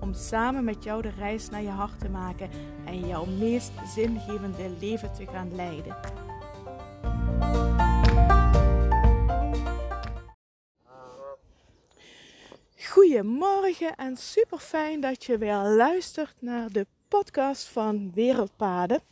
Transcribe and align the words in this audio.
Om 0.00 0.14
samen 0.14 0.64
met 0.64 0.84
jou 0.84 1.02
de 1.02 1.10
reis 1.10 1.48
naar 1.48 1.62
je 1.62 1.68
hart 1.68 1.98
te 1.98 2.08
maken 2.08 2.50
en 2.84 3.06
jouw 3.06 3.24
meest 3.24 3.72
zingevende 3.94 4.76
leven 4.80 5.12
te 5.12 5.26
gaan 5.26 5.54
leiden. 5.54 5.96
Goedemorgen 12.90 13.96
en 13.96 14.16
super 14.16 14.58
fijn 14.58 15.00
dat 15.00 15.24
je 15.24 15.38
weer 15.38 15.56
luistert 15.56 16.34
naar 16.38 16.70
de 16.70 16.86
podcast 17.08 17.68
van 17.68 18.12
Wereldpaden. 18.14 19.02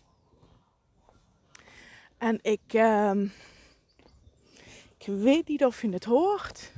En 2.18 2.38
ik, 2.42 2.72
uh, 2.72 3.12
ik 4.98 5.06
weet 5.06 5.48
niet 5.48 5.64
of 5.64 5.82
je 5.82 5.88
het 5.88 6.04
hoort, 6.04 6.72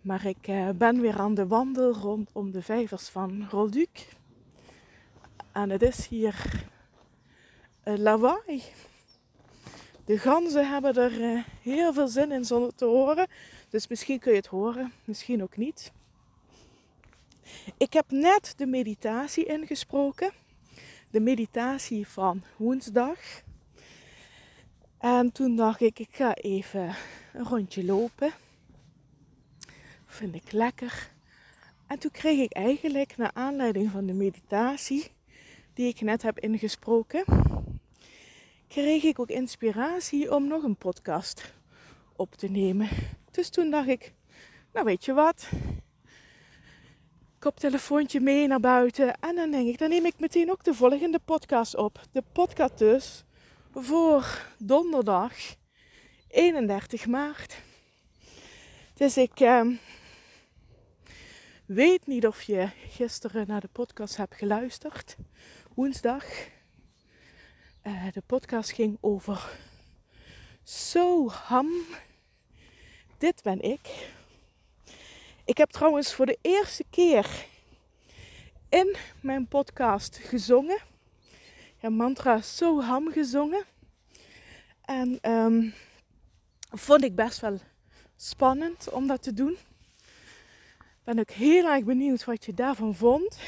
maar 0.00 0.26
ik 0.26 0.48
uh, 0.48 0.68
ben 0.68 1.00
weer 1.00 1.18
aan 1.18 1.34
de 1.34 1.46
wandel 1.46 1.92
rondom 1.92 2.50
de 2.50 2.62
vijvers 2.62 3.08
van 3.08 3.46
Rolduc. 3.50 4.08
En 5.52 5.70
het 5.70 5.82
is 5.82 6.06
hier 6.06 6.64
uh, 7.84 7.96
lawaai. 7.96 8.62
De 10.04 10.18
ganzen 10.18 10.68
hebben 10.68 10.94
er 10.94 11.20
uh, 11.20 11.44
heel 11.62 11.92
veel 11.92 12.08
zin 12.08 12.32
in 12.32 12.44
zonder 12.44 12.74
te 12.74 12.84
horen. 12.84 13.26
Dus 13.68 13.88
misschien 13.88 14.18
kun 14.18 14.30
je 14.30 14.36
het 14.36 14.46
horen, 14.46 14.92
misschien 15.04 15.42
ook 15.42 15.56
niet. 15.56 15.92
Ik 17.76 17.92
heb 17.92 18.10
net 18.10 18.54
de 18.56 18.66
meditatie 18.66 19.44
ingesproken. 19.44 20.32
De 21.10 21.20
meditatie 21.20 22.06
van 22.06 22.42
woensdag. 22.56 23.18
En 24.98 25.32
toen 25.32 25.56
dacht 25.56 25.80
ik, 25.80 25.98
ik 25.98 26.08
ga 26.10 26.34
even 26.34 26.94
een 27.32 27.44
rondje 27.44 27.84
lopen. 27.84 28.32
Vind 30.10 30.34
ik 30.34 30.52
lekker. 30.52 31.10
En 31.86 31.98
toen 31.98 32.10
kreeg 32.10 32.38
ik 32.38 32.52
eigenlijk, 32.52 33.16
naar 33.16 33.30
aanleiding 33.34 33.90
van 33.90 34.06
de 34.06 34.12
meditatie 34.12 35.10
die 35.74 35.88
ik 35.88 36.00
net 36.00 36.22
heb 36.22 36.38
ingesproken, 36.38 37.24
kreeg 38.68 39.02
ik 39.02 39.18
ook 39.18 39.28
inspiratie 39.28 40.34
om 40.34 40.46
nog 40.46 40.62
een 40.62 40.76
podcast 40.76 41.54
op 42.16 42.34
te 42.34 42.50
nemen. 42.50 42.88
Dus 43.30 43.48
toen 43.50 43.70
dacht 43.70 43.88
ik, 43.88 44.12
nou 44.72 44.84
weet 44.84 45.04
je 45.04 45.12
wat, 45.12 45.50
koptelefoontje 47.38 48.20
mee 48.20 48.46
naar 48.46 48.60
buiten. 48.60 49.18
En 49.20 49.34
dan 49.34 49.50
denk 49.50 49.68
ik, 49.68 49.78
dan 49.78 49.88
neem 49.88 50.06
ik 50.06 50.18
meteen 50.18 50.50
ook 50.50 50.64
de 50.64 50.74
volgende 50.74 51.18
podcast 51.18 51.76
op. 51.76 52.00
De 52.12 52.22
podcast 52.32 52.78
dus 52.78 53.24
voor 53.72 54.46
donderdag 54.58 55.32
31 56.28 57.06
maart. 57.06 57.56
Dus 58.94 59.16
ik 59.16 59.40
eh, 59.40 59.66
weet 61.74 62.06
niet 62.06 62.26
of 62.26 62.42
je 62.42 62.68
gisteren 62.88 63.46
naar 63.46 63.60
de 63.60 63.68
podcast 63.72 64.16
hebt 64.16 64.34
geluisterd. 64.34 65.16
Woensdag. 65.74 66.24
Uh, 67.82 68.12
de 68.12 68.22
podcast 68.26 68.72
ging 68.72 68.98
over 69.00 69.58
Soham. 70.62 71.68
Dit 73.18 73.42
ben 73.42 73.60
ik. 73.60 74.10
Ik 75.44 75.56
heb 75.56 75.70
trouwens 75.70 76.14
voor 76.14 76.26
de 76.26 76.38
eerste 76.40 76.84
keer 76.90 77.46
in 78.68 78.96
mijn 79.20 79.46
podcast 79.46 80.16
gezongen. 80.16 80.78
Ja, 81.80 81.88
mantra 81.88 82.40
Soham 82.40 83.12
gezongen. 83.12 83.64
En 84.84 85.30
um, 85.32 85.74
vond 86.70 87.04
ik 87.04 87.14
best 87.14 87.40
wel 87.40 87.58
spannend 88.16 88.88
om 88.90 89.06
dat 89.06 89.22
te 89.22 89.32
doen. 89.32 89.56
Ben 91.04 91.18
ook 91.18 91.30
heel 91.30 91.66
erg 91.66 91.84
benieuwd 91.84 92.24
wat 92.24 92.44
je 92.44 92.54
daarvan 92.54 92.94
vond. 92.94 93.38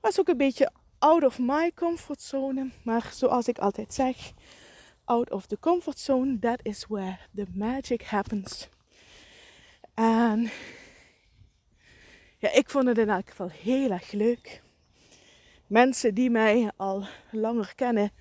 Was 0.00 0.20
ook 0.20 0.28
een 0.28 0.36
beetje 0.36 0.70
out 0.98 1.24
of 1.24 1.38
my 1.38 1.72
comfort 1.74 2.20
zone. 2.20 2.70
Maar 2.82 3.10
zoals 3.12 3.48
ik 3.48 3.58
altijd 3.58 3.94
zeg, 3.94 4.32
out 5.04 5.30
of 5.30 5.46
the 5.46 5.58
comfort 5.58 5.98
zone, 5.98 6.38
that 6.38 6.60
is 6.62 6.86
where 6.88 7.18
the 7.34 7.46
magic 7.54 8.02
happens. 8.02 8.68
En 9.94 10.50
ja, 12.38 12.52
ik 12.52 12.70
vond 12.70 12.86
het 12.86 12.98
in 12.98 13.08
elk 13.08 13.28
geval 13.28 13.50
heel 13.50 13.90
erg 13.90 14.12
leuk. 14.12 14.62
Mensen 15.66 16.14
die 16.14 16.30
mij 16.30 16.70
al 16.76 17.06
langer 17.30 17.72
kennen, 17.74 18.12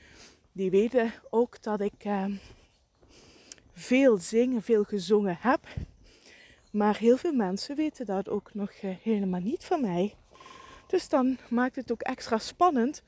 die 0.52 0.70
weten 0.70 1.14
ook 1.30 1.64
dat 1.64 1.82
ik 1.82 2.06
uh, 2.06 2.26
veel 3.74 4.18
zingen, 4.18 4.62
veel 4.62 4.84
gezongen 4.84 5.38
heb. 5.40 5.68
Maar 6.76 6.98
heel 6.98 7.18
veel 7.18 7.34
mensen 7.34 7.76
weten 7.76 8.06
dat 8.06 8.30
ook 8.30 8.54
nog 8.54 8.72
uh, 8.82 8.96
helemaal 9.02 9.40
niet 9.40 9.64
van 9.64 9.82
mij. 9.82 10.16
Dus 10.88 11.10
dan 11.10 11.38
maakt 11.50 11.76
het 11.76 11.92
ook 11.92 12.02
extra 12.02 12.38
spannend 12.38 13.04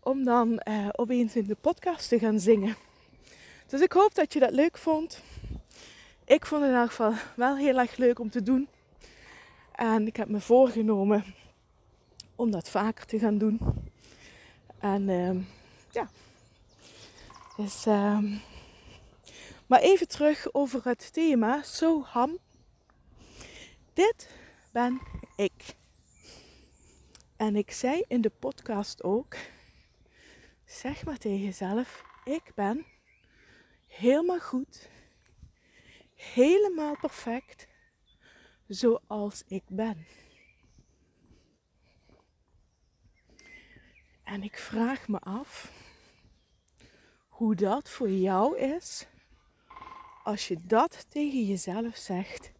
om 0.00 0.24
dan 0.24 0.60
uh, 0.68 0.88
opeens 0.92 1.36
in 1.36 1.46
de 1.46 1.56
podcast 1.60 2.08
te 2.08 2.18
gaan 2.18 2.40
zingen. 2.40 2.76
Dus 3.66 3.80
ik 3.80 3.92
hoop 3.92 4.14
dat 4.14 4.32
je 4.32 4.38
dat 4.38 4.50
leuk 4.50 4.78
vond. 4.78 5.22
Ik 6.24 6.46
vond 6.46 6.62
het 6.62 6.70
in 6.70 6.76
elk 6.76 6.88
geval 6.88 7.12
wel 7.36 7.56
heel 7.56 7.78
erg 7.78 7.96
leuk 7.96 8.18
om 8.18 8.30
te 8.30 8.42
doen. 8.42 8.68
En 9.72 10.06
ik 10.06 10.16
heb 10.16 10.28
me 10.28 10.40
voorgenomen 10.40 11.24
om 12.36 12.50
dat 12.50 12.68
vaker 12.68 13.06
te 13.06 13.18
gaan 13.18 13.38
doen. 13.38 13.60
En 14.78 15.08
uh, 15.08 15.36
ja. 15.90 16.08
Dus, 17.56 17.86
uh, 17.86 18.18
maar 19.66 19.80
even 19.80 20.08
terug 20.08 20.54
over 20.54 20.80
het 20.84 21.12
thema 21.12 21.62
Soham. 21.62 22.38
Dit 23.92 24.30
ben 24.70 25.00
ik. 25.36 25.76
En 27.36 27.56
ik 27.56 27.70
zei 27.70 28.04
in 28.08 28.20
de 28.20 28.30
podcast 28.30 29.02
ook, 29.02 29.36
zeg 30.64 31.04
maar 31.04 31.18
tegen 31.18 31.44
jezelf, 31.44 32.04
ik 32.24 32.52
ben 32.54 32.86
helemaal 33.86 34.40
goed, 34.40 34.88
helemaal 36.14 36.96
perfect, 37.00 37.66
zoals 38.66 39.42
ik 39.46 39.62
ben. 39.68 40.06
En 44.24 44.42
ik 44.42 44.58
vraag 44.58 45.08
me 45.08 45.18
af 45.18 45.72
hoe 47.28 47.54
dat 47.54 47.90
voor 47.90 48.10
jou 48.10 48.58
is 48.58 49.06
als 50.24 50.48
je 50.48 50.66
dat 50.66 51.06
tegen 51.08 51.46
jezelf 51.46 51.96
zegt. 51.96 52.52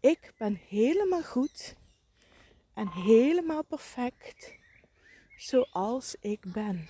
Ik 0.00 0.32
ben 0.36 0.60
helemaal 0.68 1.22
goed 1.22 1.74
en 2.74 2.88
helemaal 2.88 3.64
perfect 3.64 4.54
zoals 5.36 6.16
ik 6.20 6.52
ben. 6.52 6.88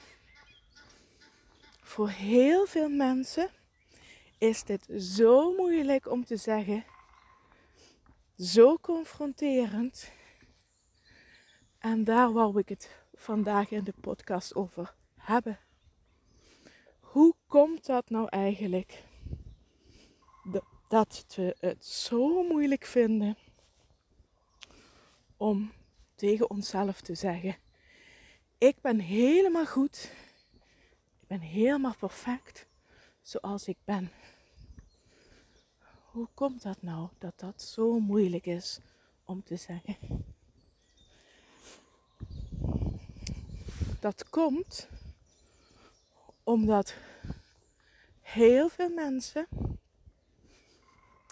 Voor 1.82 2.08
heel 2.08 2.66
veel 2.66 2.88
mensen 2.88 3.50
is 4.38 4.64
dit 4.64 4.86
zo 4.98 5.54
moeilijk 5.56 6.10
om 6.10 6.24
te 6.24 6.36
zeggen, 6.36 6.84
zo 8.38 8.78
confronterend. 8.78 10.12
En 11.78 12.04
daar 12.04 12.32
wou 12.32 12.58
ik 12.58 12.68
het 12.68 13.02
vandaag 13.14 13.70
in 13.70 13.84
de 13.84 13.94
podcast 14.00 14.54
over 14.54 14.94
hebben. 15.16 15.58
Hoe 17.00 17.34
komt 17.46 17.86
dat 17.86 18.10
nou 18.10 18.28
eigenlijk? 18.28 19.02
Dat 20.90 21.24
we 21.36 21.56
het 21.60 21.86
zo 21.86 22.42
moeilijk 22.42 22.84
vinden 22.84 23.36
om 25.36 25.72
tegen 26.14 26.50
onszelf 26.50 27.00
te 27.00 27.14
zeggen: 27.14 27.56
Ik 28.58 28.80
ben 28.80 28.98
helemaal 28.98 29.66
goed. 29.66 30.12
Ik 31.20 31.26
ben 31.26 31.40
helemaal 31.40 31.94
perfect 31.98 32.66
zoals 33.22 33.68
ik 33.68 33.76
ben. 33.84 34.10
Hoe 36.10 36.28
komt 36.34 36.62
dat 36.62 36.82
nou 36.82 37.08
dat 37.18 37.38
dat 37.38 37.62
zo 37.62 37.98
moeilijk 37.98 38.46
is 38.46 38.80
om 39.24 39.42
te 39.42 39.56
zeggen? 39.56 39.96
Dat 44.00 44.28
komt 44.28 44.88
omdat 46.42 46.94
heel 48.20 48.68
veel 48.68 48.88
mensen 48.88 49.48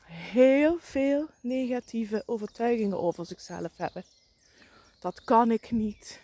heel 0.09 0.79
veel 0.81 1.29
negatieve 1.41 2.23
overtuigingen 2.27 3.01
over 3.01 3.27
zichzelf 3.27 3.77
hebben. 3.77 4.05
Dat 5.01 5.25
kan 5.25 5.51
ik 5.51 5.71
niet. 5.71 6.21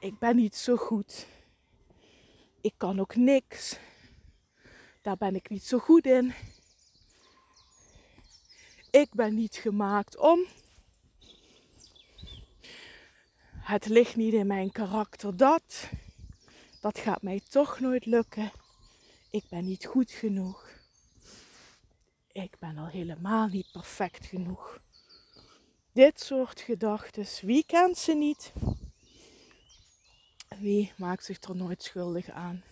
Ik 0.00 0.18
ben 0.18 0.36
niet 0.36 0.56
zo 0.56 0.76
goed. 0.76 1.26
Ik 2.60 2.74
kan 2.76 3.00
ook 3.00 3.16
niks. 3.16 3.78
Daar 5.02 5.16
ben 5.16 5.34
ik 5.34 5.48
niet 5.48 5.64
zo 5.64 5.78
goed 5.78 6.06
in. 6.06 6.34
Ik 8.90 9.12
ben 9.12 9.34
niet 9.34 9.54
gemaakt 9.54 10.16
om. 10.16 10.46
Het 13.50 13.86
ligt 13.86 14.16
niet 14.16 14.32
in 14.32 14.46
mijn 14.46 14.72
karakter 14.72 15.36
dat. 15.36 15.88
Dat 16.80 16.98
gaat 16.98 17.22
mij 17.22 17.40
toch 17.48 17.80
nooit 17.80 18.06
lukken. 18.06 18.52
Ik 19.30 19.44
ben 19.48 19.64
niet 19.64 19.86
goed 19.86 20.10
genoeg. 20.10 20.67
Ik 22.42 22.58
ben 22.58 22.78
al 22.78 22.86
helemaal 22.86 23.48
niet 23.48 23.72
perfect 23.72 24.26
genoeg. 24.26 24.80
Dit 25.92 26.20
soort 26.20 26.60
gedachten, 26.60 27.26
wie 27.46 27.64
kent 27.66 27.98
ze 27.98 28.14
niet? 28.14 28.52
Wie 30.58 30.92
maakt 30.96 31.24
zich 31.24 31.40
er 31.40 31.56
nooit 31.56 31.82
schuldig 31.82 32.30
aan? 32.30 32.62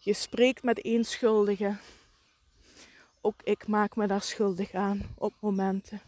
Je 0.00 0.12
spreekt 0.12 0.62
met 0.62 0.80
één 0.80 1.04
schuldige. 1.04 1.76
Ook 3.20 3.42
ik 3.42 3.66
maak 3.66 3.96
me 3.96 4.06
daar 4.06 4.22
schuldig 4.22 4.72
aan 4.72 5.14
op 5.14 5.34
momenten. 5.40 6.00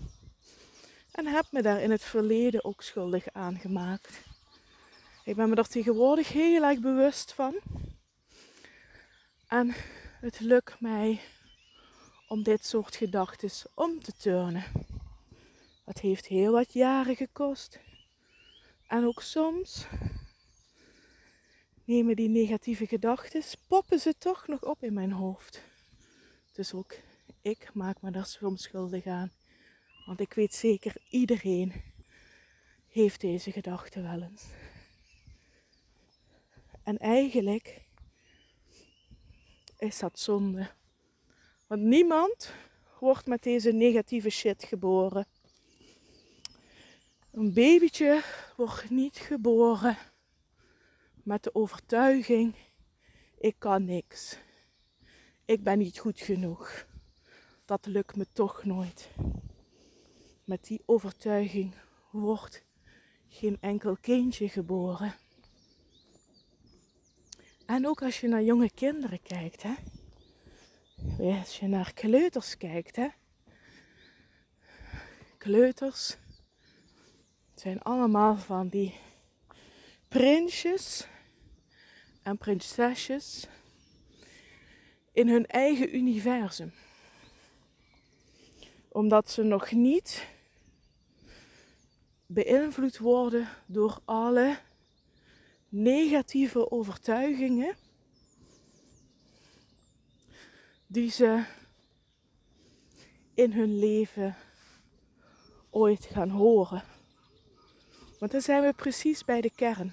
En 1.13 1.27
heb 1.27 1.47
me 1.51 1.63
daar 1.63 1.81
in 1.81 1.91
het 1.91 2.05
verleden 2.05 2.65
ook 2.65 2.83
schuldig 2.83 3.33
aan 3.33 3.59
gemaakt. 3.59 4.21
Ik 5.25 5.37
ben 5.37 5.49
me 5.49 5.57
er 5.57 5.69
tegenwoordig 5.69 6.29
heel 6.29 6.63
erg 6.63 6.81
bewust 6.81 7.33
van. 7.33 7.59
En 9.47 9.75
het 10.21 10.41
lukt 10.41 10.81
mij 10.81 11.21
om 12.29 12.43
dit 12.43 12.67
soort 12.67 12.97
gedachten 12.97 13.51
om 13.75 14.01
te 14.01 14.13
turnen. 14.13 14.65
Het 15.85 16.01
heeft 16.01 16.27
heel 16.27 16.53
wat 16.53 16.73
jaren 16.73 17.17
gekost. 17.17 17.81
En 18.87 19.05
ook 19.05 19.23
soms 19.23 19.87
nemen 21.85 22.17
die 22.17 22.29
negatieve 22.29 22.87
gedachten, 22.87 23.43
poppen 23.67 23.99
ze 23.99 24.15
toch 24.19 24.47
nog 24.47 24.65
op 24.65 24.83
in 24.83 24.93
mijn 24.93 25.13
hoofd. 25.13 25.63
Dus 26.53 26.75
ook 26.75 26.95
ik 27.43 27.71
maak 27.75 28.01
me 28.01 28.11
daar 28.11 28.27
soms 28.27 28.63
schuldig 28.63 29.07
aan. 29.07 29.33
Want 30.07 30.21
ik 30.21 30.33
weet 30.33 30.55
zeker, 30.55 30.97
iedereen 31.09 31.73
heeft 32.89 33.21
deze 33.21 33.53
gedachten 33.53 34.03
wel 34.03 34.23
eens. 34.23 34.45
En 36.83 36.99
eigenlijk 36.99 37.88
is 39.79 39.99
dat 39.99 40.19
zonde. 40.19 40.71
Want 41.67 41.83
niemand 41.83 42.53
wordt 43.01 43.27
met 43.27 43.43
deze 43.43 43.73
negatieve 43.73 44.31
shit 44.31 44.65
geboren. 44.65 45.27
Een 47.31 47.53
babytje 47.53 48.23
wordt 48.57 48.91
niet 48.91 49.17
geboren 49.17 49.97
met 51.23 51.43
de 51.43 51.55
overtuiging: 51.55 52.55
ik 53.39 53.55
kan 53.59 53.85
niks. 53.85 54.39
Ik 55.45 55.63
ben 55.63 55.79
niet 55.79 55.99
goed 55.99 56.21
genoeg. 56.21 56.87
Dat 57.65 57.87
lukt 57.87 58.17
me 58.17 58.27
toch 58.33 58.65
nooit. 58.65 59.09
Met 60.45 60.65
die 60.67 60.83
overtuiging 60.87 61.75
wordt 62.11 62.65
geen 63.29 63.57
enkel 63.61 63.97
kindje 64.01 64.49
geboren. 64.49 65.15
En 67.69 67.87
ook 67.87 68.03
als 68.03 68.21
je 68.21 68.29
naar 68.29 68.43
jonge 68.43 68.71
kinderen 68.71 69.23
kijkt, 69.23 69.63
hè. 69.63 69.75
Als 71.19 71.59
je 71.59 71.67
naar 71.67 71.93
kleuters 71.93 72.57
kijkt, 72.57 72.97
hè. 72.97 73.09
Kleuters 75.39 76.17
zijn 77.55 77.83
allemaal 77.83 78.37
van 78.37 78.69
die 78.69 78.95
prinsjes 80.09 81.07
en 82.23 82.39
prinsesjes 82.39 83.49
in 85.13 85.29
hun 85.29 85.47
eigen 85.47 85.97
universum. 85.97 86.73
Omdat 88.89 89.31
ze 89.31 89.43
nog 89.43 89.71
niet 89.71 90.27
beïnvloed 92.27 92.99
worden 92.99 93.49
door 93.67 94.01
alle 94.05 94.59
negatieve 95.69 96.71
overtuigingen 96.71 97.77
die 100.87 101.11
ze 101.11 101.45
in 103.35 103.53
hun 103.53 103.79
leven 103.79 104.37
ooit 105.71 106.05
gaan 106.05 106.31
horen. 106.31 106.83
Want 108.19 108.33
dan 108.33 108.41
zijn 108.41 108.63
we 108.63 108.73
precies 108.73 109.25
bij 109.25 109.41
de 109.41 109.51
kern. 109.55 109.93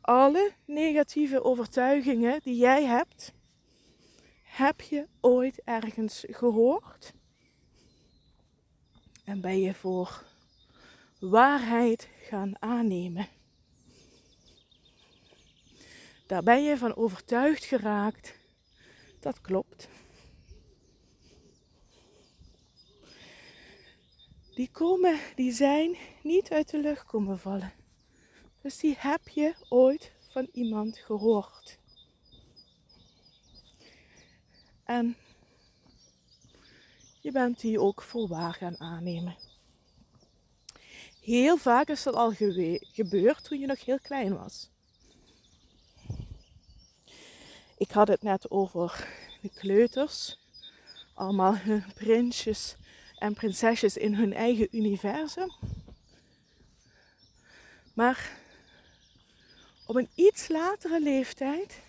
Alle 0.00 0.52
negatieve 0.64 1.42
overtuigingen 1.42 2.40
die 2.42 2.56
jij 2.56 2.84
hebt, 2.84 3.32
heb 4.42 4.80
je 4.80 5.08
ooit 5.20 5.60
ergens 5.64 6.24
gehoord? 6.28 7.12
En 9.24 9.40
ben 9.40 9.60
je 9.60 9.74
voor 9.74 10.24
waarheid 11.20 12.08
gaan 12.22 12.62
aannemen? 12.62 13.28
Daar 16.26 16.42
ben 16.42 16.62
je 16.62 16.78
van 16.78 16.96
overtuigd 16.96 17.64
geraakt. 17.64 18.34
Dat 19.20 19.40
klopt. 19.40 19.88
Die 24.54 24.70
komen, 24.70 25.18
die 25.36 25.52
zijn 25.52 25.96
niet 26.22 26.50
uit 26.50 26.70
de 26.70 26.78
lucht 26.78 27.06
komen 27.06 27.38
vallen. 27.38 27.72
Dus 28.60 28.78
die 28.78 28.94
heb 28.98 29.28
je 29.28 29.54
ooit 29.68 30.12
van 30.30 30.48
iemand 30.52 30.98
gehoord. 30.98 31.78
En 34.84 35.16
je 37.20 37.32
bent 37.32 37.60
die 37.60 37.80
ook 37.80 38.02
voor 38.02 38.28
waar 38.28 38.54
gaan 38.54 38.80
aannemen. 38.80 39.36
Heel 41.20 41.56
vaak 41.56 41.88
is 41.88 42.02
dat 42.02 42.14
al 42.14 42.32
gebeurd 42.80 43.44
toen 43.44 43.58
je 43.58 43.66
nog 43.66 43.84
heel 43.84 43.98
klein 43.98 44.36
was. 44.36 44.70
Ik 47.76 47.90
had 47.90 48.08
het 48.08 48.22
net 48.22 48.50
over 48.50 49.08
de 49.40 49.50
kleuters. 49.54 50.38
Allemaal 51.14 51.56
hun 51.56 51.84
prinsjes 52.00 52.76
en 53.18 53.34
prinsesjes 53.34 53.96
in 53.96 54.14
hun 54.14 54.32
eigen 54.32 54.68
universum. 54.70 55.52
Maar 57.94 58.38
op 59.86 59.96
een 59.96 60.08
iets 60.14 60.48
latere 60.48 61.00
leeftijd, 61.00 61.80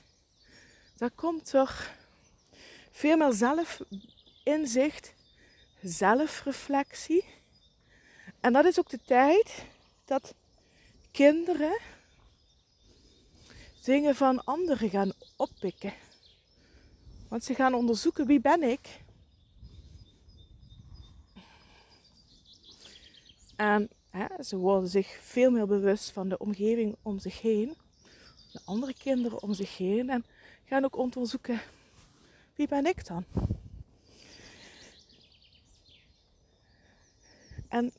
daar 0.95 1.11
komt 1.11 1.53
er 1.53 1.95
veel 2.91 3.17
meer 3.17 3.33
zelfinzicht, 3.33 5.13
zelfreflectie. 5.81 7.25
En 8.39 8.53
dat 8.53 8.65
is 8.65 8.79
ook 8.79 8.89
de 8.89 8.99
tijd 9.05 9.65
dat 10.05 10.33
kinderen 11.11 11.77
dingen 13.85 14.15
van 14.15 14.43
anderen 14.43 14.89
gaan 14.89 15.11
oppikken. 15.35 15.93
Want 17.27 17.43
ze 17.43 17.53
gaan 17.53 17.73
onderzoeken 17.73 18.25
wie 18.25 18.39
ben 18.39 18.63
ik. 18.63 19.03
En 23.55 23.89
hè, 24.09 24.43
ze 24.43 24.57
worden 24.57 24.89
zich 24.89 25.19
veel 25.21 25.51
meer 25.51 25.67
bewust 25.67 26.11
van 26.11 26.29
de 26.29 26.37
omgeving 26.37 26.95
om 27.01 27.19
zich 27.19 27.41
heen. 27.41 27.75
De 28.51 28.61
andere 28.65 28.93
kinderen 28.93 29.41
om 29.41 29.53
zich 29.53 29.77
heen. 29.77 30.09
En 30.09 30.25
gaan 30.63 30.85
ook 30.85 30.97
onderzoeken 30.97 31.61
wie 32.55 32.67
ben 32.67 32.85
ik 32.85 33.07
dan. 33.07 33.25
En 37.67 37.93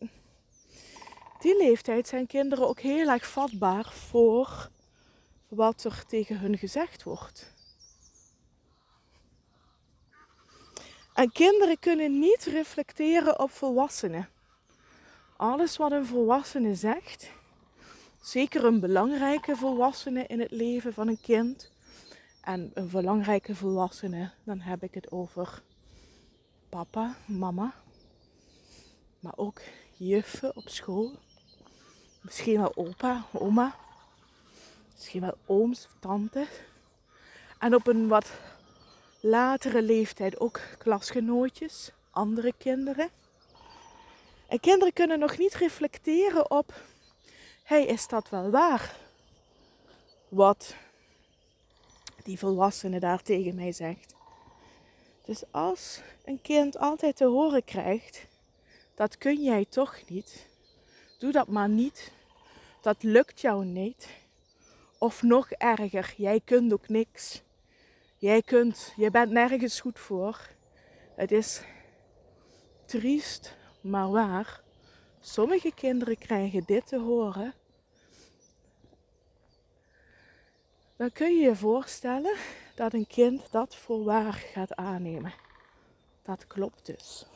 die 1.40 1.56
leeftijd 1.56 2.08
zijn 2.08 2.26
kinderen 2.26 2.68
ook 2.68 2.80
heel 2.80 3.08
erg 3.08 3.26
vatbaar 3.26 3.92
voor 3.92 4.70
wat 5.48 5.84
er 5.84 6.04
tegen 6.06 6.38
hun 6.38 6.58
gezegd 6.58 7.02
wordt. 7.02 7.54
En 11.14 11.32
kinderen 11.32 11.78
kunnen 11.78 12.18
niet 12.18 12.44
reflecteren 12.44 13.40
op 13.40 13.50
volwassenen. 13.50 14.28
Alles 15.36 15.76
wat 15.76 15.92
een 15.92 16.06
volwassene 16.06 16.74
zegt, 16.74 17.30
zeker 18.20 18.64
een 18.64 18.80
belangrijke 18.80 19.56
volwassene 19.56 20.26
in 20.26 20.40
het 20.40 20.50
leven 20.50 20.92
van 20.92 21.08
een 21.08 21.20
kind, 21.20 21.70
en 22.46 22.70
een 22.74 22.88
belangrijke 22.88 23.54
volwassene, 23.54 24.30
dan 24.44 24.60
heb 24.60 24.82
ik 24.82 24.94
het 24.94 25.10
over 25.10 25.62
papa, 26.68 27.16
mama, 27.26 27.74
maar 29.20 29.36
ook 29.36 29.60
juffen 29.96 30.56
op 30.56 30.68
school, 30.68 31.18
misschien 32.20 32.58
wel 32.58 32.76
opa, 32.76 33.26
oma, 33.32 33.76
misschien 34.96 35.20
wel 35.20 35.36
ooms, 35.46 35.88
tante. 36.00 36.46
En 37.58 37.74
op 37.74 37.86
een 37.86 38.08
wat 38.08 38.30
latere 39.20 39.82
leeftijd 39.82 40.40
ook 40.40 40.60
klasgenootjes, 40.78 41.90
andere 42.10 42.52
kinderen. 42.58 43.10
En 44.48 44.60
kinderen 44.60 44.92
kunnen 44.92 45.18
nog 45.18 45.38
niet 45.38 45.54
reflecteren 45.54 46.50
op, 46.50 46.74
hey, 47.62 47.84
is 47.84 48.08
dat 48.08 48.28
wel 48.28 48.50
waar? 48.50 49.04
wat 50.28 50.74
die 52.22 52.38
volwassene 52.38 53.00
daar 53.00 53.22
tegen 53.22 53.54
mij 53.54 53.72
zegt. 53.72 54.14
Dus 55.24 55.42
als 55.50 56.00
een 56.24 56.40
kind 56.42 56.78
altijd 56.78 57.16
te 57.16 57.24
horen 57.24 57.64
krijgt, 57.64 58.26
dat 58.94 59.18
kun 59.18 59.42
jij 59.42 59.64
toch 59.68 59.96
niet, 60.08 60.46
doe 61.18 61.32
dat 61.32 61.48
maar 61.48 61.68
niet, 61.68 62.12
dat 62.80 63.02
lukt 63.02 63.40
jou 63.40 63.64
niet. 63.64 64.08
Of 64.98 65.22
nog 65.22 65.50
erger, 65.50 66.14
jij 66.16 66.40
kunt 66.40 66.72
ook 66.72 66.88
niks. 66.88 67.42
Jij 68.16 68.42
kunt, 68.42 68.92
je 68.96 69.10
bent 69.10 69.30
nergens 69.30 69.80
goed 69.80 69.98
voor. 69.98 70.40
Het 71.14 71.32
is 71.32 71.62
triest, 72.84 73.56
maar 73.80 74.10
waar. 74.10 74.60
Sommige 75.20 75.72
kinderen 75.74 76.18
krijgen 76.18 76.64
dit 76.64 76.86
te 76.86 76.98
horen. 76.98 77.54
Dan 80.96 81.12
kun 81.12 81.34
je 81.36 81.42
je 81.42 81.56
voorstellen 81.56 82.36
dat 82.74 82.92
een 82.92 83.06
kind 83.06 83.50
dat 83.50 83.76
voor 83.76 84.04
waar 84.04 84.32
gaat 84.32 84.74
aannemen. 84.74 85.34
Dat 86.22 86.46
klopt 86.46 86.86
dus. 86.86 87.26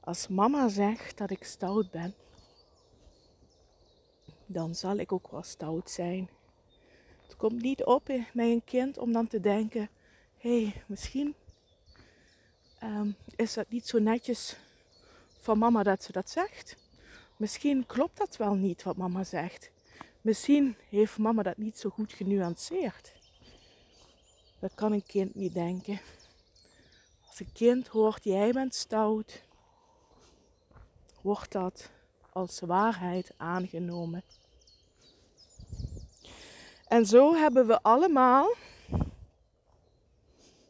Als 0.00 0.28
mama 0.28 0.68
zegt 0.68 1.18
dat 1.18 1.30
ik 1.30 1.44
stout 1.44 1.90
ben, 1.90 2.14
dan 4.50 4.74
zal 4.74 4.96
ik 4.96 5.12
ook 5.12 5.30
wel 5.30 5.42
stout 5.42 5.90
zijn. 5.90 6.28
Het 7.22 7.36
komt 7.36 7.62
niet 7.62 7.84
op 7.84 8.04
bij 8.04 8.52
een 8.52 8.64
kind 8.64 8.98
om 8.98 9.12
dan 9.12 9.26
te 9.26 9.40
denken: 9.40 9.88
hé, 10.36 10.62
hey, 10.62 10.82
misschien 10.86 11.34
um, 12.82 13.16
is 13.36 13.54
dat 13.54 13.70
niet 13.70 13.86
zo 13.86 13.98
netjes 13.98 14.56
van 15.40 15.58
mama 15.58 15.82
dat 15.82 16.02
ze 16.02 16.12
dat 16.12 16.30
zegt. 16.30 16.76
Misschien 17.36 17.86
klopt 17.86 18.18
dat 18.18 18.36
wel 18.36 18.54
niet 18.54 18.82
wat 18.82 18.96
mama 18.96 19.24
zegt. 19.24 19.70
Misschien 20.20 20.76
heeft 20.88 21.18
mama 21.18 21.42
dat 21.42 21.56
niet 21.56 21.78
zo 21.78 21.88
goed 21.90 22.12
genuanceerd. 22.12 23.12
Dat 24.58 24.74
kan 24.74 24.92
een 24.92 25.06
kind 25.06 25.34
niet 25.34 25.54
denken. 25.54 26.00
Als 27.26 27.40
een 27.40 27.52
kind 27.52 27.88
hoort 27.88 28.24
jij 28.24 28.52
bent 28.52 28.74
stout, 28.74 29.42
wordt 31.22 31.52
dat 31.52 31.90
als 32.32 32.60
waarheid 32.60 33.32
aangenomen. 33.36 34.22
En 36.88 37.06
zo 37.06 37.34
hebben 37.34 37.66
we 37.66 37.82
allemaal 37.82 38.54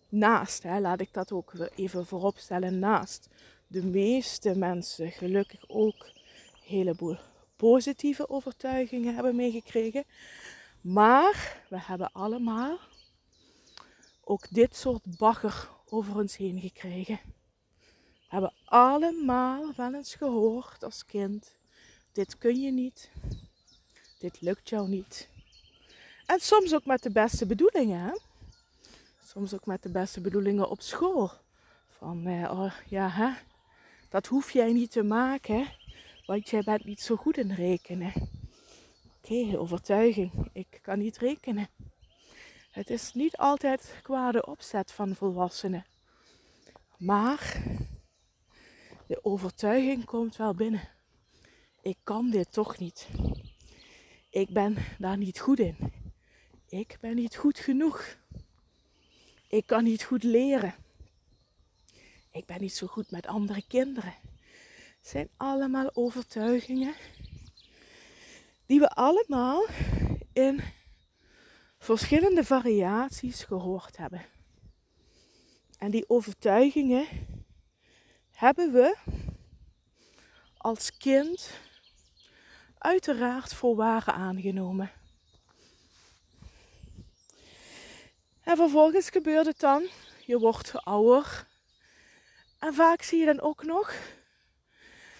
naast, 0.09 0.63
hè, 0.63 0.81
laat 0.81 1.01
ik 1.01 1.13
dat 1.13 1.33
ook 1.33 1.53
even 1.75 2.07
vooropstellen, 2.07 2.79
naast 2.79 3.29
de 3.67 3.85
meeste 3.85 4.57
mensen 4.57 5.11
gelukkig 5.11 5.69
ook 5.69 6.05
een 6.05 6.63
heleboel 6.63 7.17
positieve 7.57 8.29
overtuigingen 8.29 9.15
hebben 9.15 9.37
meegekregen. 9.37 10.05
Maar 10.81 11.63
we 11.69 11.81
hebben 11.81 12.13
allemaal 12.13 12.79
ook 14.21 14.47
dit 14.51 14.77
soort 14.77 15.19
bagger 15.19 15.71
over 15.89 16.17
ons 16.17 16.37
heen 16.37 16.61
gekregen. 16.61 17.21
We 18.29 18.35
hebben 18.35 18.55
allemaal 18.65 19.73
wel 19.77 19.95
eens 19.95 20.15
gehoord 20.15 20.83
als 20.85 21.05
kind: 21.05 21.57
dit 22.13 22.39
kun 22.39 22.61
je 22.61 22.73
niet, 22.73 23.11
dit 24.19 24.41
lukt 24.41 24.69
jou 24.69 24.89
niet. 24.89 25.29
En 26.29 26.41
soms 26.41 26.75
ook 26.75 26.85
met 26.85 27.03
de 27.03 27.11
beste 27.11 27.47
bedoelingen. 27.47 28.01
Hè? 28.01 28.13
Soms 29.25 29.55
ook 29.55 29.67
met 29.67 29.83
de 29.83 29.91
beste 29.91 30.21
bedoelingen 30.21 30.71
op 30.71 30.81
school. 30.81 31.31
Van, 31.89 32.27
eh, 32.27 32.51
oh, 32.51 32.73
ja, 32.87 33.09
hè? 33.09 33.31
dat 34.09 34.27
hoef 34.27 34.51
jij 34.51 34.73
niet 34.73 34.91
te 34.91 35.03
maken, 35.03 35.67
want 36.27 36.49
jij 36.49 36.63
bent 36.63 36.85
niet 36.85 37.01
zo 37.01 37.17
goed 37.17 37.37
in 37.37 37.53
rekenen. 37.53 38.13
Oké, 39.17 39.59
overtuiging. 39.59 40.51
Ik 40.53 40.79
kan 40.83 40.99
niet 40.99 41.19
rekenen. 41.19 41.69
Het 42.71 42.91
is 42.91 43.13
niet 43.13 43.37
altijd 43.37 44.01
kwade 44.03 44.47
opzet 44.47 44.93
van 44.93 45.15
volwassenen. 45.15 45.87
Maar 46.99 47.63
de 49.07 49.25
overtuiging 49.25 50.05
komt 50.05 50.37
wel 50.37 50.55
binnen. 50.55 50.89
Ik 51.83 51.99
kan 52.03 52.31
dit 52.31 52.53
toch 52.53 52.79
niet. 52.79 53.09
Ik 54.31 54.49
ben 54.49 54.77
daar 54.99 55.17
niet 55.17 55.41
goed 55.41 55.59
in. 55.59 55.98
Ik 56.69 56.97
ben 57.01 57.15
niet 57.15 57.37
goed 57.37 57.59
genoeg. 57.59 58.17
Ik 59.49 59.67
kan 59.67 59.85
niet 59.85 60.05
goed 60.05 60.23
leren. 60.23 60.75
Ik 62.31 62.47
ben 62.47 62.61
niet 62.61 62.75
zo 62.75 62.87
goed 62.87 63.11
met 63.11 63.27
andere 63.27 63.63
kinderen. 63.67 64.15
Het 64.99 65.09
zijn 65.09 65.29
allemaal 65.37 65.91
overtuigingen 65.95 66.95
die 68.67 68.81
we 68.81 68.89
allemaal 68.89 69.67
in 70.33 70.61
verschillende 71.79 72.45
variaties 72.45 73.45
gehoord 73.45 73.97
hebben. 73.97 74.25
En 75.79 75.91
die 75.91 76.09
overtuigingen 76.09 77.07
hebben 78.31 78.73
we 78.73 78.97
als 80.57 80.97
kind 80.97 81.51
uiteraard 82.79 83.55
voor 83.55 83.77
waar 83.77 84.05
aangenomen. 84.05 84.98
En 88.49 88.57
vervolgens 88.57 89.11
gebeurt 89.11 89.47
het 89.47 89.61
dan, 89.61 89.89
je 90.27 90.39
wordt 90.39 90.85
ouder. 90.85 91.47
En 92.59 92.75
vaak 92.75 93.03
zie 93.03 93.19
je 93.19 93.25
dan 93.27 93.41
ook 93.41 93.65
nog 93.65 93.95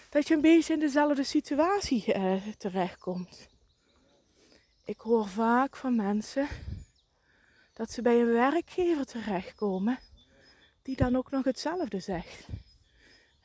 dat 0.09 0.27
je 0.27 0.33
een 0.33 0.41
beetje 0.41 0.73
in 0.73 0.79
dezelfde 0.79 1.23
situatie 1.23 2.13
eh, 2.13 2.47
terechtkomt. 2.57 3.49
Ik 4.85 4.99
hoor 4.99 5.27
vaak 5.27 5.75
van 5.75 5.95
mensen 5.95 6.47
dat 7.73 7.91
ze 7.91 8.01
bij 8.01 8.19
een 8.19 8.31
werkgever 8.31 9.05
terechtkomen 9.05 9.99
die 10.81 10.95
dan 10.95 11.15
ook 11.15 11.31
nog 11.31 11.43
hetzelfde 11.43 11.99
zegt. 11.99 12.47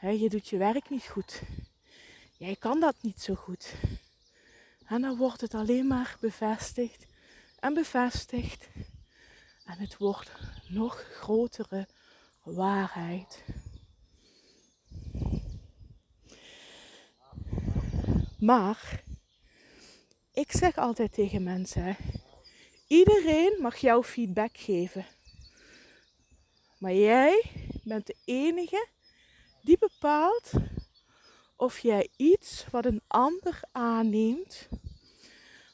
je 0.01 0.29
doet 0.29 0.49
je 0.49 0.57
werk 0.57 0.91
niet 0.91 1.07
goed. 1.07 1.43
Jij 2.39 2.57
kan 2.57 2.81
dat 2.81 2.97
niet 3.01 3.23
zo 3.23 3.35
goed. 3.35 3.75
En 4.87 5.01
dan 5.01 5.17
wordt 5.17 5.41
het 5.41 5.55
alleen 5.55 5.87
maar 5.87 6.17
bevestigd 6.21 7.07
en 7.59 7.75
bevestigd. 7.75 8.69
En 9.65 9.79
het 9.79 9.97
wordt 9.97 10.31
nog 10.69 10.97
grotere 10.97 11.89
waarheid. 12.43 13.45
Maar 18.39 19.03
ik 20.33 20.53
zeg 20.53 20.77
altijd 20.77 21.13
tegen 21.13 21.43
mensen: 21.43 21.97
iedereen 22.87 23.59
mag 23.61 23.77
jouw 23.77 24.03
feedback 24.03 24.57
geven. 24.57 25.07
Maar 26.79 26.95
jij 26.95 27.51
bent 27.85 28.07
de 28.07 28.17
enige 28.25 28.89
die 29.63 29.79
bepaalt 29.79 30.51
of 31.57 31.79
jij 31.79 32.09
iets 32.17 32.67
wat 32.71 32.85
een 32.85 33.03
ander 33.07 33.61
aanneemt, 33.73 34.69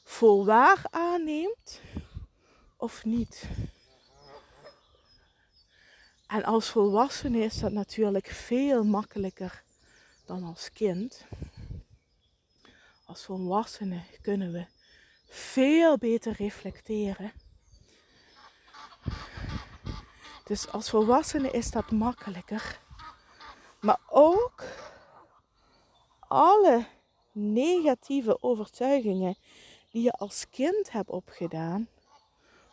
voor 0.03 0.45
waar 0.45 0.85
aanneemt 0.89 1.81
of 2.77 3.05
niet. 3.05 3.49
En 6.31 6.43
als 6.43 6.69
volwassene 6.69 7.39
is 7.39 7.59
dat 7.59 7.71
natuurlijk 7.71 8.27
veel 8.27 8.83
makkelijker 8.83 9.63
dan 10.25 10.43
als 10.43 10.71
kind. 10.71 11.25
Als 13.05 13.23
volwassenen 13.23 14.05
kunnen 14.21 14.51
we 14.51 14.65
veel 15.27 15.97
beter 15.97 16.33
reflecteren. 16.33 17.33
Dus 20.43 20.67
als 20.71 20.89
volwassene 20.89 21.51
is 21.51 21.71
dat 21.71 21.91
makkelijker. 21.91 22.79
Maar 23.79 23.99
ook 24.09 24.63
alle 26.19 26.85
negatieve 27.31 28.41
overtuigingen 28.43 29.37
die 29.89 30.03
je 30.03 30.11
als 30.11 30.49
kind 30.49 30.91
hebt 30.91 31.09
opgedaan, 31.09 31.87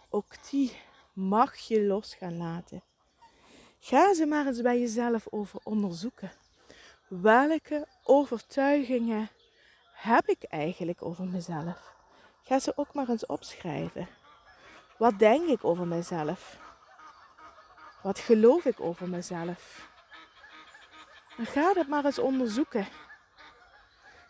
ook 0.08 0.50
die 0.50 0.80
mag 1.12 1.56
je 1.56 1.82
los 1.82 2.14
gaan 2.14 2.36
laten. 2.36 2.82
Ga 3.80 4.14
ze 4.14 4.26
maar 4.26 4.46
eens 4.46 4.60
bij 4.60 4.80
jezelf 4.80 5.26
over 5.30 5.60
onderzoeken. 5.62 6.32
Welke 7.08 7.86
overtuigingen 8.02 9.28
heb 9.92 10.28
ik 10.28 10.42
eigenlijk 10.42 11.02
over 11.02 11.24
mezelf? 11.24 11.94
Ga 12.42 12.58
ze 12.58 12.72
ook 12.76 12.94
maar 12.94 13.08
eens 13.08 13.26
opschrijven. 13.26 14.08
Wat 14.96 15.18
denk 15.18 15.48
ik 15.48 15.64
over 15.64 15.86
mezelf? 15.86 16.58
Wat 18.02 18.18
geloof 18.18 18.64
ik 18.64 18.80
over 18.80 19.08
mezelf? 19.08 19.88
En 21.36 21.46
ga 21.46 21.72
dat 21.72 21.86
maar 21.86 22.04
eens 22.04 22.18
onderzoeken. 22.18 22.86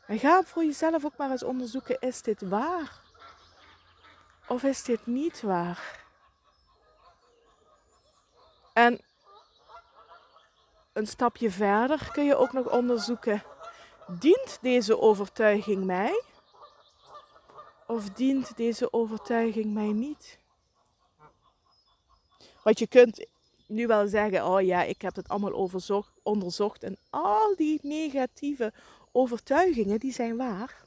En 0.06 0.18
ga 0.18 0.42
voor 0.42 0.64
jezelf 0.64 1.04
ook 1.04 1.16
maar 1.16 1.30
eens 1.30 1.42
onderzoeken: 1.42 2.00
is 2.00 2.22
dit 2.22 2.42
waar? 2.42 3.00
Of 4.46 4.62
is 4.62 4.82
dit 4.82 5.06
niet 5.06 5.42
waar? 5.42 6.06
En 8.72 9.00
een 10.98 11.06
stapje 11.06 11.50
verder 11.50 12.10
kun 12.12 12.24
je 12.24 12.36
ook 12.36 12.52
nog 12.52 12.70
onderzoeken: 12.70 13.42
dient 14.18 14.58
deze 14.60 15.00
overtuiging 15.00 15.84
mij? 15.84 16.22
Of 17.86 18.10
dient 18.10 18.56
deze 18.56 18.92
overtuiging 18.92 19.74
mij 19.74 19.92
niet? 19.92 20.38
Want 22.62 22.78
je 22.78 22.86
kunt 22.86 23.26
nu 23.66 23.86
wel 23.86 24.08
zeggen, 24.08 24.46
oh 24.46 24.62
ja, 24.62 24.82
ik 24.82 25.02
heb 25.02 25.16
het 25.16 25.28
allemaal 25.28 25.70
onderzocht 26.22 26.82
en 26.82 26.98
al 27.10 27.56
die 27.56 27.78
negatieve 27.82 28.72
overtuigingen, 29.12 29.98
die 29.98 30.12
zijn 30.12 30.36
waar. 30.36 30.86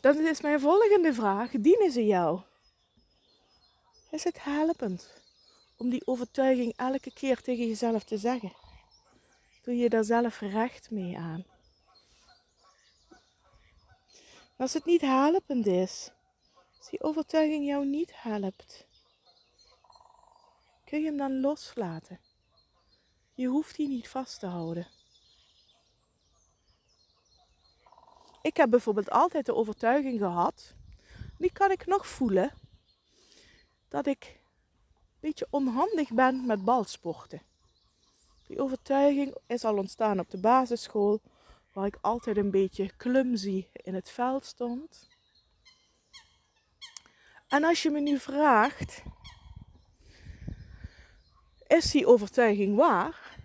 Dan 0.00 0.16
is 0.16 0.40
mijn 0.40 0.60
volgende 0.60 1.14
vraag, 1.14 1.50
dienen 1.50 1.90
ze 1.90 2.06
jou? 2.06 2.40
Is 4.10 4.24
het 4.24 4.42
helpend 4.42 5.18
om 5.78 5.90
die 5.90 6.06
overtuiging 6.06 6.72
elke 6.76 7.12
keer 7.12 7.40
tegen 7.40 7.66
jezelf 7.66 8.04
te 8.04 8.18
zeggen? 8.18 8.52
Doe 9.62 9.76
je 9.76 9.88
daar 9.88 10.04
zelf 10.04 10.40
recht 10.40 10.90
mee 10.90 11.18
aan? 11.18 11.44
Als 14.56 14.72
het 14.72 14.84
niet 14.84 15.00
helpend 15.00 15.66
is, 15.66 16.10
als 16.78 16.90
die 16.90 17.02
overtuiging 17.02 17.66
jou 17.66 17.86
niet 17.86 18.22
helpt, 18.22 18.86
kun 20.84 21.00
je 21.00 21.06
hem 21.06 21.16
dan 21.16 21.40
loslaten. 21.40 22.20
Je 23.34 23.46
hoeft 23.46 23.76
die 23.76 23.88
niet 23.88 24.08
vast 24.08 24.40
te 24.40 24.46
houden. 24.46 24.86
Ik 28.42 28.56
heb 28.56 28.70
bijvoorbeeld 28.70 29.10
altijd 29.10 29.46
de 29.46 29.54
overtuiging 29.54 30.18
gehad, 30.18 30.74
die 31.38 31.52
kan 31.52 31.70
ik 31.70 31.86
nog 31.86 32.06
voelen, 32.06 32.52
dat 33.88 34.06
ik 34.06 34.37
beetje 35.20 35.46
onhandig 35.50 36.10
ben 36.10 36.46
met 36.46 36.64
balsporten. 36.64 37.42
Die 38.46 38.60
overtuiging 38.60 39.36
is 39.46 39.64
al 39.64 39.76
ontstaan 39.76 40.18
op 40.18 40.30
de 40.30 40.38
basisschool, 40.38 41.20
waar 41.72 41.86
ik 41.86 41.98
altijd 42.00 42.36
een 42.36 42.50
beetje 42.50 42.96
clumsy 42.96 43.66
in 43.72 43.94
het 43.94 44.10
veld 44.10 44.44
stond. 44.44 45.08
En 47.48 47.64
als 47.64 47.82
je 47.82 47.90
me 47.90 48.00
nu 48.00 48.18
vraagt, 48.18 49.02
is 51.66 51.90
die 51.90 52.06
overtuiging 52.06 52.76
waar? 52.76 53.36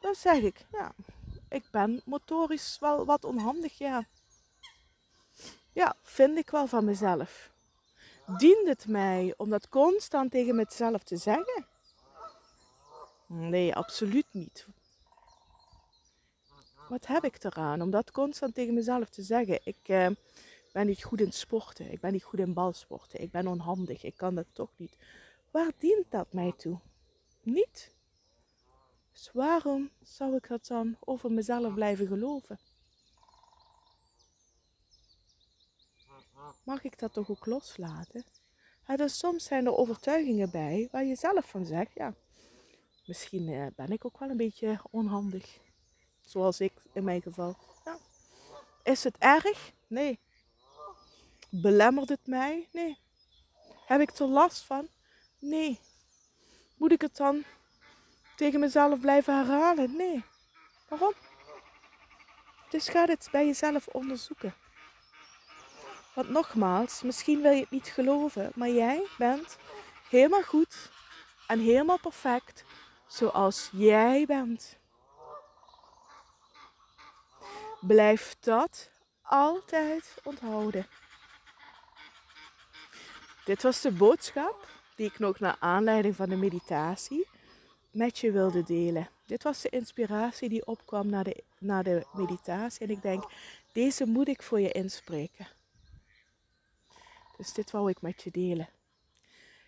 Dan 0.00 0.14
zeg 0.14 0.40
ik, 0.40 0.66
ja, 0.72 0.94
ik 1.48 1.64
ben 1.70 2.02
motorisch 2.04 2.76
wel 2.80 3.04
wat 3.04 3.24
onhandig, 3.24 3.78
ja. 3.78 4.06
Ja, 5.72 5.96
vind 6.02 6.38
ik 6.38 6.50
wel 6.50 6.66
van 6.66 6.84
mezelf. 6.84 7.50
Dient 8.36 8.68
het 8.68 8.86
mij 8.86 9.34
om 9.36 9.50
dat 9.50 9.68
constant 9.68 10.30
tegen 10.30 10.56
mezelf 10.56 11.02
te 11.02 11.16
zeggen? 11.16 11.66
Nee, 13.26 13.74
absoluut 13.74 14.26
niet. 14.30 14.66
Wat 16.88 17.06
heb 17.06 17.24
ik 17.24 17.44
eraan 17.44 17.82
om 17.82 17.90
dat 17.90 18.10
constant 18.10 18.54
tegen 18.54 18.74
mezelf 18.74 19.08
te 19.08 19.22
zeggen? 19.22 19.60
Ik 19.64 19.78
eh, 19.82 20.08
ben 20.72 20.86
niet 20.86 21.04
goed 21.04 21.20
in 21.20 21.32
sporten, 21.32 21.92
ik 21.92 22.00
ben 22.00 22.12
niet 22.12 22.22
goed 22.24 22.38
in 22.38 22.52
balsporten, 22.52 23.20
ik 23.20 23.30
ben 23.30 23.46
onhandig, 23.46 24.02
ik 24.02 24.16
kan 24.16 24.34
dat 24.34 24.46
toch 24.52 24.70
niet. 24.76 24.96
Waar 25.50 25.72
dient 25.78 26.10
dat 26.10 26.32
mij 26.32 26.52
toe? 26.56 26.78
Niet. 27.42 27.92
Dus 29.12 29.30
waarom 29.32 29.90
zou 30.02 30.36
ik 30.36 30.48
dat 30.48 30.66
dan 30.66 30.96
over 31.00 31.32
mezelf 31.32 31.74
blijven 31.74 32.06
geloven? 32.06 32.58
Mag 36.68 36.82
ik 36.84 36.98
dat 36.98 37.12
toch 37.12 37.30
ook 37.30 37.46
loslaten? 37.46 38.24
Dus 38.96 39.18
soms 39.18 39.44
zijn 39.44 39.66
er 39.66 39.76
overtuigingen 39.76 40.50
bij 40.50 40.88
waar 40.90 41.04
je 41.04 41.14
zelf 41.14 41.48
van 41.48 41.66
zegt, 41.66 41.92
ja, 41.94 42.14
misschien 43.06 43.48
eh, 43.48 43.66
ben 43.76 43.88
ik 43.88 44.04
ook 44.04 44.18
wel 44.18 44.28
een 44.28 44.36
beetje 44.36 44.80
onhandig. 44.90 45.58
Zoals 46.20 46.60
ik 46.60 46.72
in 46.92 47.04
mijn 47.04 47.22
geval. 47.22 47.56
Ja. 47.84 47.98
Is 48.82 49.04
het 49.04 49.16
erg? 49.18 49.72
Nee. 49.86 50.18
Belemmert 51.50 52.08
het 52.08 52.26
mij? 52.26 52.68
Nee. 52.72 52.98
Heb 53.86 54.00
ik 54.00 54.10
er 54.10 54.26
last 54.26 54.62
van? 54.62 54.88
Nee. 55.38 55.80
Moet 56.76 56.92
ik 56.92 57.00
het 57.00 57.16
dan 57.16 57.44
tegen 58.36 58.60
mezelf 58.60 59.00
blijven 59.00 59.36
herhalen? 59.36 59.96
Nee. 59.96 60.24
Waarom? 60.88 61.14
Dus 62.70 62.88
ga 62.88 63.06
dit 63.06 63.28
bij 63.30 63.46
jezelf 63.46 63.86
onderzoeken. 63.86 64.54
Want 66.14 66.28
nogmaals, 66.28 67.02
misschien 67.02 67.42
wil 67.42 67.52
je 67.52 67.60
het 67.60 67.70
niet 67.70 67.88
geloven, 67.88 68.52
maar 68.54 68.70
jij 68.70 69.06
bent 69.18 69.56
helemaal 70.08 70.42
goed 70.42 70.90
en 71.46 71.60
helemaal 71.60 71.98
perfect 71.98 72.64
zoals 73.06 73.70
jij 73.72 74.24
bent. 74.26 74.76
Blijf 77.80 78.36
dat 78.40 78.90
altijd 79.22 80.14
onthouden. 80.24 80.86
Dit 83.44 83.62
was 83.62 83.80
de 83.80 83.92
boodschap 83.92 84.68
die 84.96 85.06
ik 85.06 85.18
nog 85.18 85.38
naar 85.38 85.56
aanleiding 85.58 86.16
van 86.16 86.28
de 86.28 86.36
meditatie 86.36 87.28
met 87.90 88.18
je 88.18 88.32
wilde 88.32 88.62
delen. 88.62 89.08
Dit 89.26 89.42
was 89.42 89.60
de 89.60 89.68
inspiratie 89.68 90.48
die 90.48 90.66
opkwam 90.66 91.08
na 91.10 91.22
de, 91.22 91.42
na 91.58 91.82
de 91.82 92.06
meditatie. 92.12 92.86
En 92.86 92.90
ik 92.90 93.02
denk, 93.02 93.24
deze 93.72 94.06
moet 94.06 94.28
ik 94.28 94.42
voor 94.42 94.60
je 94.60 94.72
inspreken. 94.72 95.46
Dus 97.38 97.52
dit 97.52 97.70
wou 97.70 97.90
ik 97.90 98.00
met 98.00 98.22
je 98.22 98.30
delen. 98.30 98.68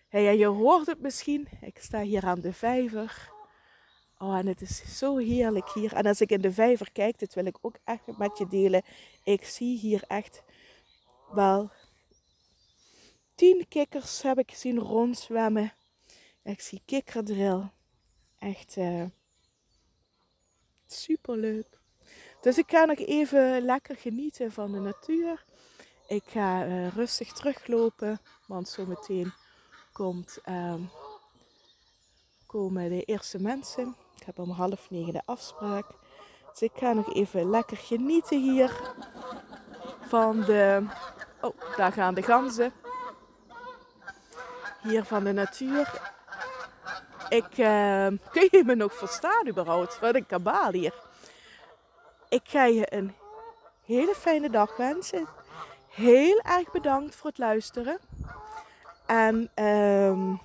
Hey, 0.07 0.37
je 0.37 0.45
hoort 0.45 0.87
het 0.87 0.99
misschien. 0.99 1.47
Ik 1.61 1.77
sta 1.79 2.01
hier 2.01 2.23
aan 2.23 2.39
de 2.39 2.53
vijver. 2.53 3.31
Oh, 4.17 4.37
en 4.37 4.47
het 4.47 4.61
is 4.61 4.97
zo 4.97 5.17
heerlijk 5.17 5.69
hier. 5.69 5.93
En 5.93 6.05
als 6.05 6.21
ik 6.21 6.29
in 6.29 6.41
de 6.41 6.51
vijver 6.51 6.91
kijk, 6.91 7.19
dit 7.19 7.33
wil 7.33 7.45
ik 7.45 7.57
ook 7.61 7.75
echt 7.83 8.17
met 8.17 8.37
je 8.37 8.47
delen. 8.47 8.83
Ik 9.23 9.45
zie 9.45 9.77
hier 9.77 10.03
echt 10.07 10.43
wel 11.31 11.71
tien 13.35 13.65
kikkers 13.67 14.21
heb 14.21 14.39
ik 14.39 14.51
zien 14.51 14.79
rondzwemmen. 14.79 15.73
Ik 16.43 16.61
zie 16.61 16.81
kikkerdril. 16.85 17.71
Echt 18.39 18.77
uh, 18.77 19.05
super 20.87 21.37
leuk. 21.37 21.79
Dus 22.41 22.57
ik 22.57 22.69
ga 22.69 22.85
nog 22.85 22.97
even 22.97 23.61
lekker 23.61 23.95
genieten 23.95 24.51
van 24.51 24.71
de 24.71 24.79
natuur. 24.79 25.45
Ik 26.11 26.23
ga 26.27 26.65
uh, 26.65 26.87
rustig 26.87 27.31
teruglopen, 27.31 28.19
want 28.45 28.69
zometeen 28.69 29.33
komt, 29.91 30.39
uh, 30.45 30.73
komen 32.45 32.89
de 32.89 33.03
eerste 33.03 33.39
mensen. 33.39 33.95
Ik 34.15 34.25
heb 34.25 34.39
om 34.39 34.49
half 34.49 34.89
negen 34.89 35.13
de 35.13 35.21
afspraak. 35.25 35.85
Dus 36.49 36.61
ik 36.61 36.71
ga 36.75 36.93
nog 36.93 37.13
even 37.13 37.49
lekker 37.49 37.77
genieten 37.77 38.41
hier 38.41 38.93
van 40.01 40.41
de. 40.41 40.85
Oh, 41.41 41.55
daar 41.75 41.91
gaan 41.91 42.13
de 42.13 42.23
ganzen. 42.23 42.73
Hier 44.81 45.03
van 45.03 45.23
de 45.23 45.31
natuur. 45.31 46.11
Ik, 47.29 47.57
uh, 47.57 48.07
kun 48.35 48.47
je 48.51 48.63
me 48.65 48.75
nog 48.75 48.93
verstaan 48.93 49.47
überhaupt? 49.47 49.99
Wat 49.99 50.15
een 50.15 50.25
kabaal 50.25 50.71
hier. 50.71 50.93
Ik 52.29 52.43
ga 52.43 52.65
je 52.65 52.93
een 52.93 53.15
hele 53.85 54.15
fijne 54.15 54.49
dag 54.49 54.77
wensen. 54.77 55.39
Heel 55.91 56.39
erg 56.39 56.71
bedankt 56.71 57.15
voor 57.15 57.29
het 57.29 57.39
luisteren. 57.39 57.99
En 59.05 59.65
um, 59.65 60.41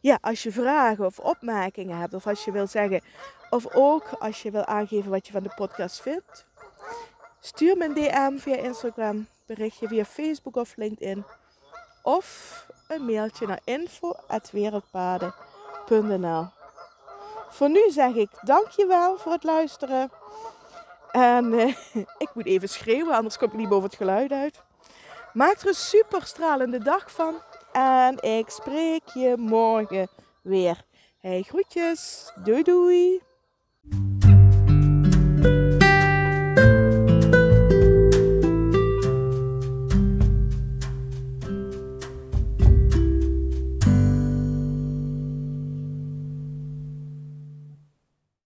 ja, 0.00 0.18
als 0.20 0.42
je 0.42 0.52
vragen 0.52 1.06
of 1.06 1.18
opmerkingen 1.18 1.98
hebt, 1.98 2.14
of 2.14 2.26
als 2.26 2.44
je 2.44 2.52
wil 2.52 2.66
zeggen, 2.66 3.02
of 3.50 3.74
ook 3.74 4.04
als 4.18 4.42
je 4.42 4.50
wil 4.50 4.64
aangeven 4.64 5.10
wat 5.10 5.26
je 5.26 5.32
van 5.32 5.42
de 5.42 5.52
podcast 5.54 6.02
vindt, 6.02 6.46
stuur 7.40 7.76
me 7.76 7.84
een 7.84 7.94
DM 7.94 8.38
via 8.38 8.56
Instagram, 8.56 9.26
berichtje 9.46 9.88
via 9.88 10.04
Facebook 10.04 10.56
of 10.56 10.76
LinkedIn, 10.76 11.24
of 12.02 12.66
een 12.88 13.04
mailtje 13.04 13.46
naar 13.46 13.60
info.wereldpaden.nl. 13.64 16.46
Voor 17.48 17.70
nu 17.70 17.90
zeg 17.90 18.14
ik 18.14 18.30
dankjewel 18.40 19.18
voor 19.18 19.32
het 19.32 19.44
luisteren. 19.44 20.10
En 21.12 21.52
uh, 21.52 21.74
ik 22.24 22.30
moet 22.34 22.46
even 22.46 22.68
schreeuwen, 22.68 23.14
anders 23.14 23.38
kom 23.38 23.48
ik 23.48 23.54
niet 23.54 23.68
boven 23.68 23.88
het 23.88 23.96
geluid 23.96 24.32
uit. 24.32 24.62
Maak 25.32 25.60
er 25.60 25.68
een 25.68 25.74
super 25.74 26.26
stralende 26.26 26.78
dag 26.78 27.12
van. 27.12 27.34
En 27.72 28.22
ik 28.22 28.48
spreek 28.48 29.08
je 29.14 29.34
morgen 29.38 30.08
weer. 30.42 30.84
Hey, 31.20 31.42
groetjes. 31.42 32.32
Doei 32.44 32.62
doei. 32.62 33.20